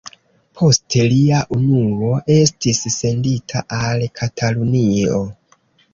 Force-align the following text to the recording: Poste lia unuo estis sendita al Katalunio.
Poste 0.59 1.03
lia 1.11 1.41
unuo 1.57 2.09
estis 2.37 2.81
sendita 2.97 3.63
al 3.81 4.07
Katalunio. 4.21 5.25